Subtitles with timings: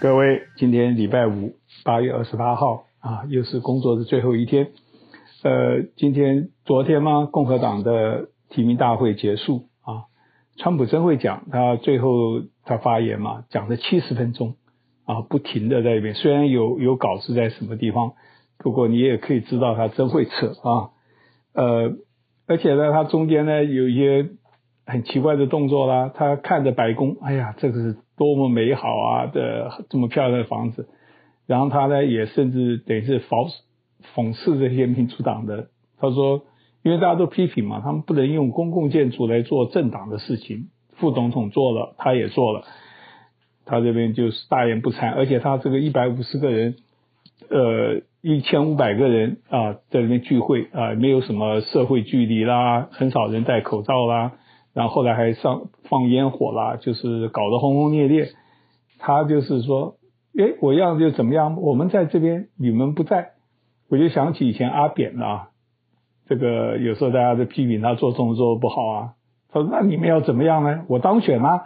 [0.00, 4.68] 各位，今天礼拜五，八月二十八号啊，又是工作的最后一天。
[5.42, 10.06] 呃，今天昨天嘛，共和党的提名大会结束啊，
[10.56, 14.54] 川普真会讲，他最后他发言嘛，讲了七十分钟
[15.04, 18.12] 啊，不停的在那边，虽然有有稿子在什么地方，
[18.58, 20.90] 不过你也可以知道他真会扯啊。
[21.54, 21.96] 呃，
[22.46, 24.28] 而且呢，他中间呢有一些
[24.86, 27.96] 很奇怪的动作啦，他看着白宫，哎呀，这个是。
[28.18, 30.88] 多么美好啊的这么漂亮的房子，
[31.46, 33.50] 然后他呢也甚至等于是讽
[34.14, 35.68] 讽刺这些民主党的，
[35.98, 36.42] 他说，
[36.82, 42.64] 因为大家都批评嘛，他们不能用公共建筑来做政党的事情，副总统做了，他也做了，
[43.64, 46.76] 他这边就是大言不惭，而且他这个一百五十个人，
[47.48, 54.32] 呃一千五百个人啊在那边聚会啊，没有什么社会距离啦，很少人戴口罩啦。
[54.74, 58.28] 然后后来还上放烟火啦，就是搞得轰轰烈烈。
[58.98, 59.96] 他就是说，
[60.36, 61.60] 诶，我要就怎么样？
[61.60, 63.30] 我们在这边，你们不在。
[63.88, 65.48] 我就想起以前阿扁啊，
[66.26, 69.14] 这个有时候大家都批评他做动作不好啊。
[69.50, 70.84] 他说：“那你们要怎么样呢？
[70.88, 71.64] 我当选啦！”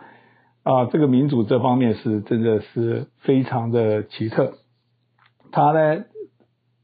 [0.62, 4.52] 啊，这个民主这方面是真的是非常的奇特。
[5.50, 6.04] 他呢，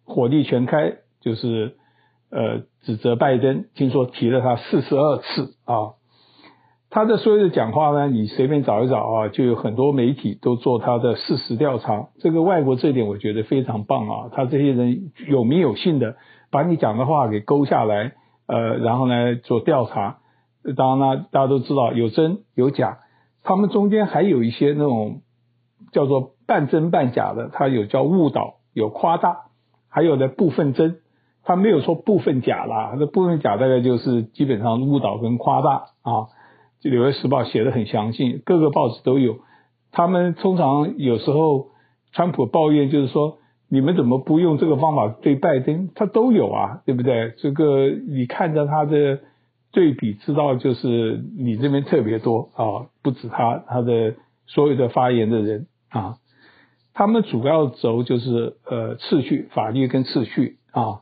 [0.04, 1.76] 火力全开，就是
[2.30, 5.94] 呃指责拜登，听说提了他四十二次啊。
[6.90, 12.08] 他的所有的讲话呢，你随便找一找啊，就有很多媒体都做他的事实调查。
[12.18, 16.16] 这个外国这点我觉得非常棒啊，他这些人有名有姓的，
[16.50, 18.12] 把你讲的话给勾下来，
[18.46, 20.18] 呃，然后呢做调查。
[20.76, 22.98] 当然呢，大家都知道有真有假，
[23.42, 25.20] 他们中间还有一些那种
[25.92, 29.44] 叫做半真半假的，他有叫误导，有夸大，
[29.90, 31.00] 还有的部分真，
[31.44, 36.28] 他没有说部分假啦，那部分假大概就是基本上误导跟夸大啊。
[36.90, 39.38] 《纽约时报》写的很详细，各个报纸都有。
[39.90, 41.70] 他们通常有时候，
[42.12, 45.90] 川普抱怨就是说，你们怎么不用这个方法对拜登？
[45.94, 47.34] 他都有啊，对不对？
[47.38, 49.18] 这个你看着他的
[49.72, 54.14] 对比，知道就是你这边特别多啊，不止他，他的
[54.46, 56.16] 所有的发言的人啊，
[56.94, 61.00] 他们主要轴就是呃次序、法律跟次序啊。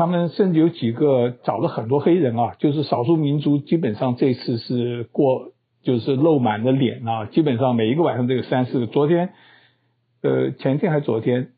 [0.00, 5.52] 他们甚至有几个找了很多黑人啊，就是少数民族，基本上这次是过
[5.82, 8.86] 就是露满了脸啊，基本上每一个晚上都有三四个。
[8.86, 9.34] 昨天，
[10.22, 11.48] 呃，前天还昨天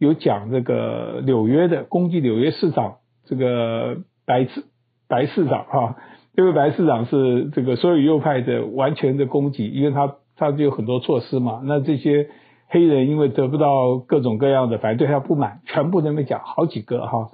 [0.00, 4.64] 有讲这个纽约的攻击纽约市长这个白市
[5.06, 5.96] 白市长哈，
[6.34, 12.30] 这位白市长是这个所有右派的完全的攻击，因为他他就有很多措施嘛，那这些
[12.66, 17.30] 黑人因为得不到各种各样的，反正对他不满，全部都没讲好几个哈。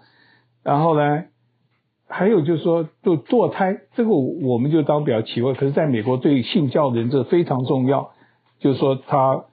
[0.63, 1.25] 然后呢，
[2.09, 5.55] 还有就是说，就堕胎这个，我们就当比较奇怪。
[5.55, 8.11] 可是，在美国，对性教人这非常重要。
[8.61, 9.45] 就是说他，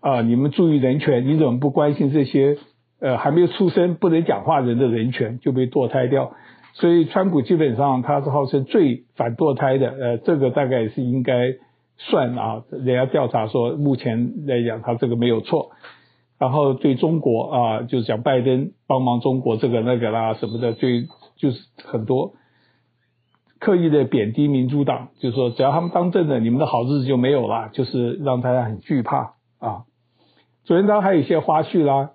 [0.00, 2.56] 他啊，你们注意人权，你怎么不关心这些
[3.00, 6.32] 呃还没有出生不能讲话人的人权就被堕胎掉？
[6.74, 9.90] 所以，川普基本上他是号称最反堕胎的。
[9.90, 11.54] 呃，这个大概是应该
[11.96, 15.70] 算啊，人家调查说，目前来讲他这个没有错。
[16.36, 21.06] 然后对中国啊，就是讲拜登帮忙中国这个那个啦什么的，最
[21.36, 22.34] 就是很多
[23.60, 29.84] 刻意的贬低民主党，就是说只要他们当政的，你们的好日子就没有了，就是让大家很惧怕啊。
[30.64, 32.10] 昨天当然还有一些花絮啦，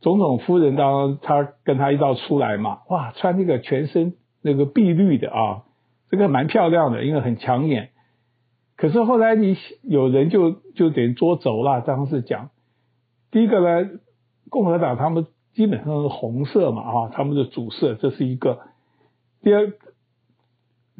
[0.00, 5.62] 总统夫人当他跟他一道出来嘛，哇，穿那个全身那个碧绿的啊，
[6.10, 7.90] 这个蛮漂亮的，因为很抢眼。
[8.76, 12.50] 可是后来你有人就就等于捉走了，当时讲。
[13.34, 13.90] 第一个呢，
[14.48, 18.60] 共和党他们基本上是红色嘛，啊，他们的主色这是一个。
[19.42, 19.72] 第二，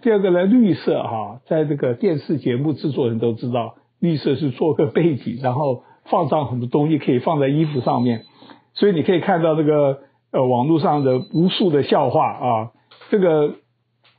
[0.02, 8.24] 第二个呢，绿色哈，在这个电视节目制作人都知道，绿色是做个背景，然后放上很多东西可以放在衣服上面，
[8.72, 10.00] 所以你可以看到这个
[10.32, 12.72] 呃网络上的无数的笑话啊，
[13.10, 13.54] 这个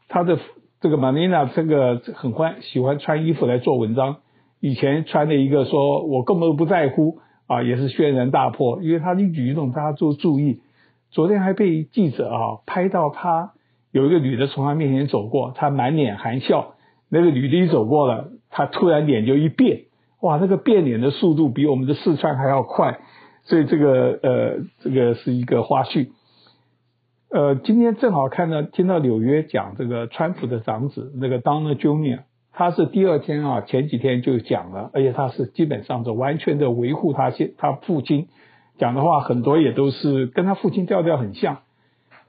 [0.07, 0.39] 他的
[0.79, 4.19] 这个 Melania 这个很欢喜欢穿衣服来做文章，
[4.61, 7.19] 以前穿的一个说我根本不在乎。
[7.47, 10.61] 啊，也是轩然大波，因为他一举一动大家都注意。
[11.11, 13.53] 昨天还被记者啊拍到他
[13.91, 16.73] 有一个女的从他面前走过，他满脸含笑。
[17.07, 19.83] 那个女的一走过了，他突然脸就一变，
[20.21, 22.99] 哇，那个变脸的速度比我们的四川还要快。
[23.43, 26.09] 所以这个呃，这个是一个花絮。
[27.29, 32.21] 呃，今天正好看到听到纽约讲这个川普的长子那个 Donald Jr.
[32.57, 38.27] 他是第二天啊，前几天就讲了，而且他是基本上是完全的维护他现他父亲
[38.77, 41.57] 讲的话，很多也都是跟他父亲调调很像。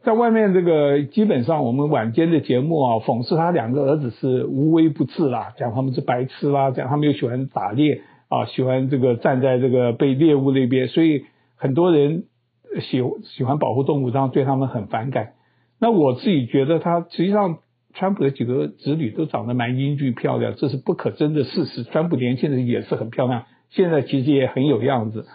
[0.03, 11.25] 在外面这个基本上我们晚间的节目啊，讽刺他两个儿子是无微不至啦，讲他们是白痴啦，讲他们又喜欢打猎啊，喜欢这个站在这个被猎物那边，所以
[11.57, 12.25] 很多人
[12.81, 15.35] 喜喜欢保护动物，这样对他们很反感。
[15.79, 17.59] 那我自己觉得，他实际上
[17.99, 21.83] 川普的几个子女都长得蛮英俊漂亮，这是不可争的事实。
[21.85, 25.27] 川普年轻的时候也是很漂亮，现在其实也很有样子。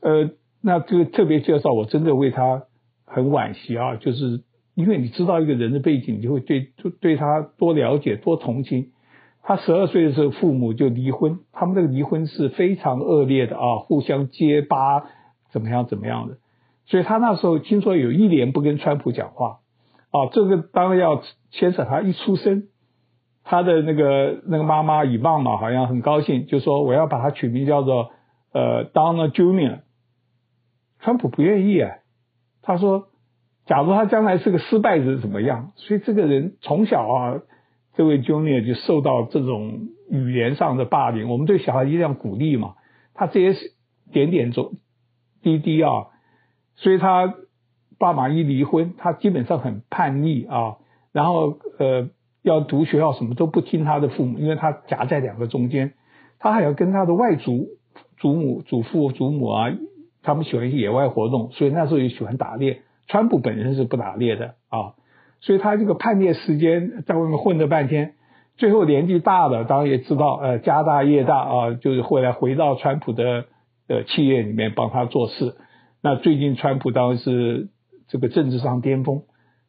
[0.00, 0.30] 呃，
[0.62, 2.62] 那这个特别介绍，我真的为他
[3.04, 4.42] 很惋惜啊，就是
[4.74, 6.68] 因为你知道一个人的背景，你就会对
[7.00, 8.92] 对他多了解、多同情。
[9.42, 15.04] 他十二岁的时候，父母就离婚，他们这个离婚是非常恶劣的啊，互相揭疤，
[15.52, 16.38] 怎么样怎么样的。
[16.86, 19.58] 所以他那时候听说有一年不跟川普讲话，
[20.12, 22.68] 啊，这个当然要牵扯他一出生，
[23.42, 28.10] 他的那个那个妈妈以棒嘛，好像很高兴，就说我要把他取名叫做
[28.52, 29.80] 呃 Donald Junior。
[31.00, 31.96] 川普不愿意啊，
[32.62, 33.08] 他说，
[33.66, 35.72] 假如他将来是个失败者怎么样？
[35.74, 37.40] 所以这个人从小啊，
[37.96, 41.28] 这位 Junior 就受到这种语言上的霸凌。
[41.28, 42.74] 我们对小孩一定要鼓励嘛，
[43.14, 43.70] 他这些
[44.12, 44.72] 点点走
[45.42, 45.90] 滴滴啊，
[46.76, 47.34] 所以他
[48.02, 50.76] 爸妈一离婚，他基本上很叛逆啊，
[51.12, 52.10] 然后呃
[52.42, 55.94] 要读学校什么都不听他的父母，因为他夹在两个中间，
[56.40, 57.68] 他还要跟他的外祖
[58.18, 59.70] 祖母、祖父、祖母啊。
[60.24, 62.82] 他们喜欢野外活动，所以那时候也喜欢打猎。
[63.08, 64.94] 川普本人是不打猎的啊，
[65.40, 68.14] 所以他这个叛逆时间在外面混了半天，
[68.56, 73.46] 最后年纪大了，当然也知道呃家大业大啊，就是后来回到川普的
[73.88, 75.56] 呃企业里面帮他做事。
[76.04, 77.68] 那最近川普当然是
[78.08, 79.22] 这个政治上巅峰，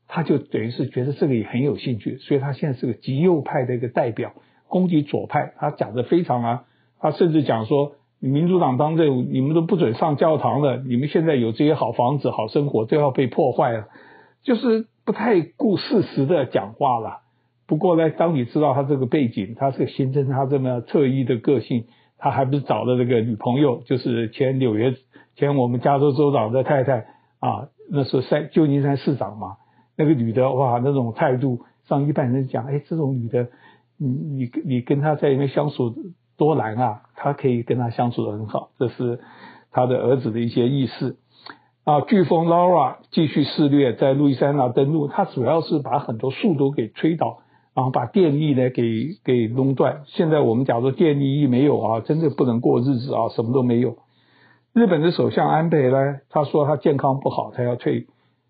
[0.07, 4.33] 他就等于是觉得这个也很有兴趣，所以他现在是个极右派的一个代表，
[4.67, 6.63] 攻击左派，他讲的非常啊，
[6.99, 7.93] 他甚至讲说。
[8.25, 10.77] 民主党当政，你们都不准上教堂了。
[10.77, 13.89] 你们现在有这些好房子、好生活，都要被破坏了，
[14.43, 17.17] 就是不太顾事实的讲话了。
[17.67, 21.83] 不过呢，当你知道他这个背景，他是个形成他这么特异的个性，
[22.17, 24.93] 他还不是找的这个女朋友，就是前纽约、
[25.35, 27.05] 前我们加州州长的太太
[27.39, 29.57] 啊，那时候旧金山市长嘛，
[29.95, 33.47] 那个女的哇，那种态度，让一般人讲，哎，这种女的，
[33.97, 35.93] 你你你跟她在里面相处。
[36.35, 37.03] 多难啊！
[37.15, 39.19] 她可以跟他相处得很好，这是
[39.71, 41.17] 他的儿子的一些意思
[41.83, 42.01] 啊。
[42.01, 47.43] 飓风 Laura 继续肆虐，在路易斯安那登陆，它主要是把很多树都给吹倒，
[47.75, 50.01] 然后把电力呢给给弄断。
[50.07, 53.97] 现在我们假如电力一没有啊，真的不能过日子啊，什么都没有。
[54.73, 58.07] 日本的首相安倍呢，他说他健康不好，他要退。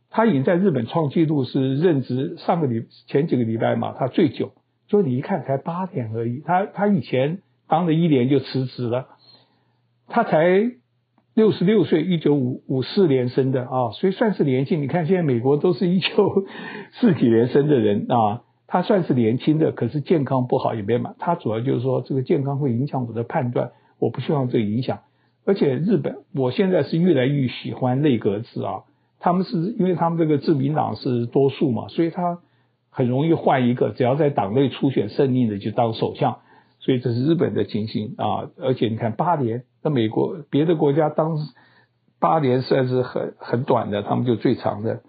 [0.10, 4.52] 他已经在日本创纪录，是任职上个礼前几个礼拜嘛，他最久，
[4.88, 6.42] 就你一看才八年而已。
[6.46, 7.40] 他他以前。
[7.66, 9.08] 当了一年就辞职了，
[10.08, 10.74] 他才
[11.34, 14.84] 六十六岁，一九五五四年生的啊，所以算是年轻。
[14.84, 16.46] 你看现在美国都是一九
[16.92, 21.16] 四几年生的人啊，他算是年轻的，可是健康不好也没嘛。
[21.18, 25.00] 他主要就是说这个健康会影响我的判断，我不希望这个影响。
[25.45, 28.84] 而且日本，我现在是越来越喜欢内阁制啊，
[29.19, 32.40] 他们是因为他们这个自民党是多数嘛，所以他
[32.90, 36.38] 很容易换一个，只要在党内初选胜利的就当首相。
[36.80, 41.38] 所以这是日本的情形啊，而且你看八年，那美国别的国家当
[42.19, 45.01] 八年算是很很短的，他们就最长的。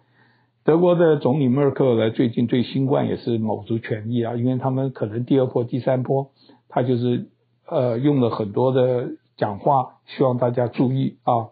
[0.65, 6.31] 德国的总理默克尔最近对新冠也是卯足全力啊，因为他们可能第二波、第三波，
[6.69, 7.27] 他就是
[7.67, 11.49] 呃用了很多的讲话，希望大家注意啊。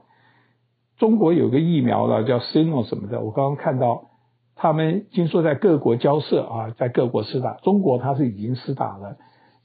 [0.98, 4.10] 中国有个疫苗了，叫 Sino 什么的，我刚刚看到
[4.54, 9.16] 他们听说在各国交涉啊，在各国施打，中国他是已经施打了。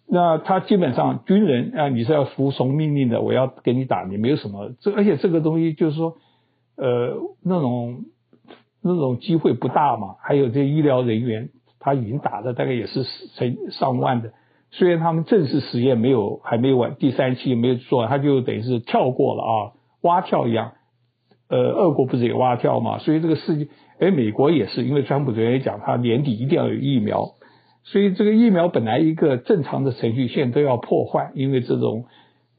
[0.10, 6.16] 那他基本上军人啊，你是要服从命令的，我要给你打，你没有什么这，而且这个东西就是说，
[6.78, 8.06] 呃，那种
[8.82, 10.16] 那种机会不大嘛。
[10.22, 13.04] 还有这医疗人员，他已经打了大概也是
[13.36, 14.32] 成上万的，
[14.72, 19.52] 虽然他们正式实验没有还没有完，第三期没有做，他就等于是跳过了啊，
[20.02, 20.74] 蛙跳一样。
[21.50, 22.98] 呃，俄国不是也蛙跳嘛？
[23.00, 23.68] 所以这个世界，
[24.00, 27.30] 哎，美国也是，因为川普昨天也讲，他年底一定要有疫苗。
[27.84, 32.04] 所以这个疫苗本来一个正常的程序线都要破坏，因为这种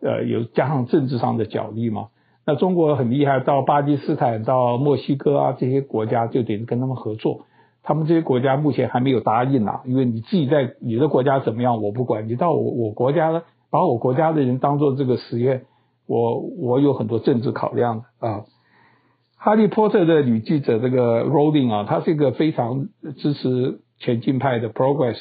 [0.00, 2.08] 呃有加上政治上的角力嘛。
[2.46, 7.42] 那中国很厉害，到巴基斯坦、到墨西哥啊这些国家就得跟他们合作。
[7.88, 15.64] 他们这些国家目前还没有答应啊，因为你自己在你的国家怎么样我不管，你到我我国家呢，把我国家的人当做这个实验，
[16.06, 18.44] 我我有很多政治考量的啊。
[19.38, 23.80] 哈利波特的女记者这个 Rowling 啊，她是一个非常支持。
[24.00, 25.16] 前进派的 Progress，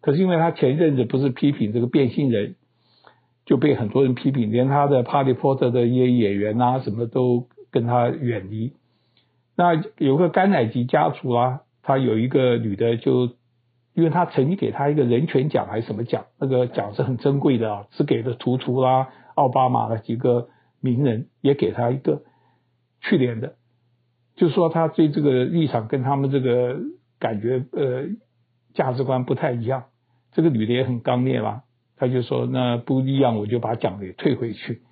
[0.00, 2.56] 可是因为她前一阵子不是批评这个变性人，
[3.44, 8.72] 就被很多人批评，连他的哈利波特的一些演员啊什么都跟他远离。
[9.54, 13.36] 那有个甘乃迪家族啊，他有一个女的就，
[13.94, 20.48] 因为他曾经给他一个人权奖还是什么奖，那个奖是很珍贵的啊，只给的图图啦奥巴马的几个
[20.80, 22.22] 名人也给他一个
[23.02, 23.54] 去年的，
[24.34, 26.80] 就说他对这个立场跟他们这个
[27.20, 28.06] 感觉呃
[28.74, 29.84] 价值观不太一样。
[30.32, 31.62] 这个女的也很刚烈嘛，
[31.96, 34.82] 她就说那不一样，我就把奖给退回去。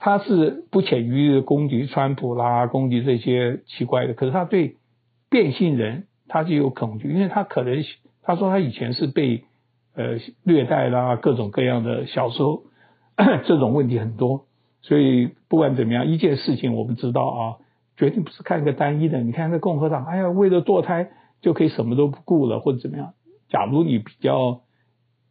[0.00, 4.76] 他是不浅于攻击川普啦，攻击这些奇怪的，可是他对
[5.30, 7.82] 变性人他就有恐惧，因为他可能
[8.22, 9.44] 他说他以前是被
[9.94, 12.62] 呃虐待啦，各种各样的小时候
[13.46, 14.46] 这种问题很多，
[14.82, 17.40] 所以不管怎么样，一件事情我们知道啊，
[17.96, 19.20] 绝对不是看个单一的。
[19.20, 23.14] 你看那共和党，哎呀，为了堕胎就可以什么都不顾了，或者怎么样？
[23.48, 24.60] 假如你比较。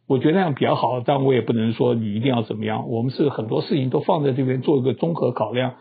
[0.06, 2.90] 我觉得那样比较好，但我也不能说你一定要怎么样。
[2.90, 5.76] 我们是很多事情都放在这边做一个综合考量。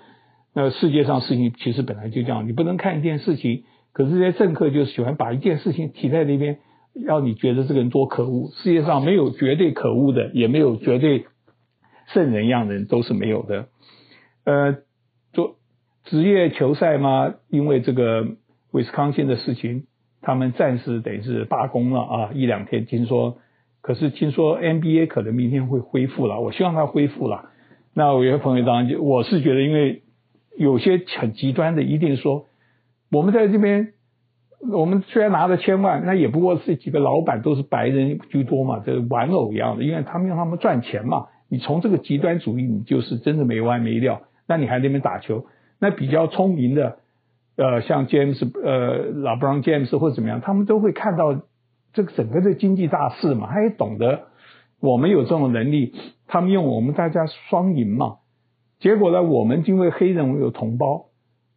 [0.53, 6.57] 那世界上事情其实本来就这样，你不能看一件事情，可是这些政客就喜欢把一件事情提在那边，
[6.93, 8.49] 让你觉得这个人多可恶。
[8.55, 11.25] 世界上没有绝对可恶的，也没有绝对
[12.07, 13.67] 圣人样的人，都是没有的。
[14.45, 14.77] 呃，
[15.31, 15.55] 做
[16.03, 18.27] 职业球赛嘛，因为这个
[18.71, 19.85] 威斯康星的事情，
[20.21, 23.37] 他们暂时等于是罢工了啊，一两天听说。
[23.81, 27.49] 可是听说 NBA 可能明天会恢复了，我希望它恢复了。
[27.93, 30.03] 那我有些朋友当然就我是觉得，因为
[30.57, 32.45] 有些很极端的，一定说
[33.13, 33.93] 我们在这边，
[34.71, 41.27] 我们虽然拿了千万，那也不过是几个老板都是白人居多嘛，这玩偶一样的，因为他们让他们赚钱嘛。
[41.47, 44.23] 你从这个极端主义，你就是真的没完没了。
[44.47, 45.45] 那你还在那边打球，
[45.79, 46.97] 那比较聪明的，
[47.55, 51.41] 呃，像 James 呃，LeBron James 或者怎么样，他们都会看到。
[51.95, 54.21] 这个整个的经济大势嘛，他也懂得
[54.79, 55.93] 我们有这种能力，
[56.25, 58.15] 他们用我们大家双赢嘛。
[58.79, 61.05] 结果呢，我们因为黑人我们有同胞，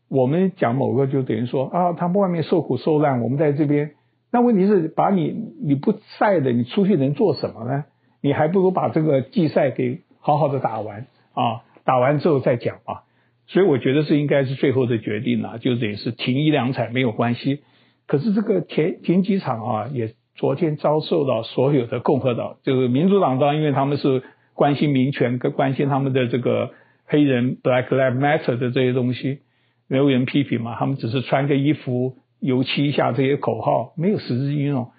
[0.08, 3.92] 我们讲某个就等于说啊，他们外面受苦受难，我们在这边。
[4.32, 7.84] 那问题是，把你你不赛的，你出去能做什么呢？
[8.20, 13.02] 你还不如把这个季赛给好好的打完啊，打完之后再讲啊。
[13.46, 17.60] 所以我觉得这应该是最后的决定了，就等于是停一两场没有关系。
[18.06, 20.14] 可是这个停停几场啊，也。
[20.38, 24.22] 昨天遭受到所有的共和党，就是民主党当，因为他们是
[24.52, 26.72] 关心民权，跟关心他们的这个
[27.06, 29.38] 黑人 Black Lives Matter 的这些东西，
[29.88, 34.90] 没有人批评嘛，他们只是穿个衣服，油漆一下这些口号，没有实质应用。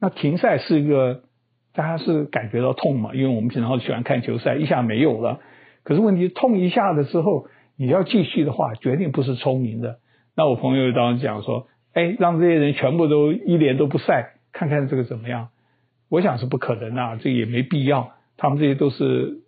[0.00, 1.22] 那停赛是一个，
[1.74, 5.40] 大家是感觉到痛嘛，因为我们平常喜欢看球赛，一下没有了。
[5.84, 7.46] 可是问题痛一下的时候，
[7.76, 9.98] 你要继续的话，决定不是聪明的。
[10.36, 14.34] 那我朋友当时讲说，哎，让这些人全部都一年都不赛。
[14.52, 15.48] 看看这个怎么样？
[16.10, 18.10] 我想是不可能啊，这也没必要。
[18.36, 19.40] 他们这些都是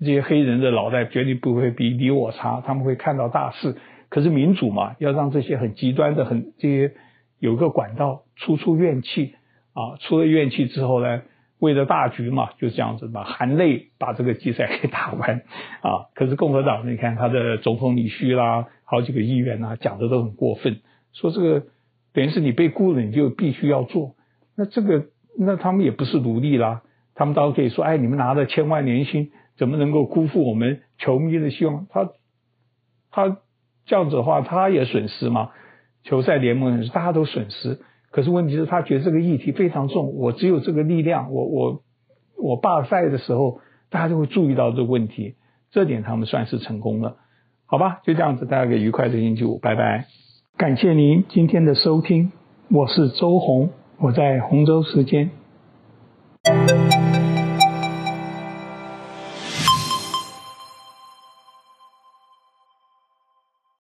[0.00, 2.60] 这些黑人的脑袋，绝对不会比你我差。
[2.66, 3.76] 他们会看到大势。
[4.10, 6.92] 可是民主嘛，要让这些很极端的、很这些
[7.38, 9.34] 有个管道出出怨气
[9.72, 11.22] 啊，出了怨气之后呢，
[11.58, 15.42] 为了大局嘛，就这样子嘛，含泪把这个比赛给打完
[15.80, 16.10] 啊。
[16.14, 20.80] 可是共和党，你看他的总统李旭啦，好几个议员啊，讲的都很过分，
[21.12, 21.66] 说这个
[22.12, 24.16] 等于是你被雇了，你就必须要做。
[24.56, 25.06] 那这个，
[25.38, 26.82] 那他们也不是奴隶啦，
[27.14, 31.86] 他们倒可以说，哎，你们拿了千万年薪，怎么能够辜负我们球迷的希望？
[31.88, 32.10] 他
[33.12, 33.38] 他
[33.90, 35.50] 这样子的话，他也损失嘛。
[36.04, 37.80] 球赛联盟大家都损失。
[38.12, 41.82] 可是问题是，他觉得这个议题非常重，我只有这个力量，我我
[42.40, 43.58] 我罢赛的时候，
[43.90, 45.34] 大家就会注意到这个问题，
[45.72, 47.16] 这点他们算是成功了，
[47.66, 47.98] 好吧？
[48.04, 50.06] 就这样子，大家个愉快的星期五，拜拜。
[50.56, 52.30] 感谢您今天的收听，
[52.70, 53.70] 我是周红。
[53.98, 55.30] 我在洪州时间。